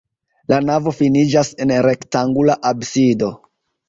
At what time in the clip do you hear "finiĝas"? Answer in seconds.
0.99-1.51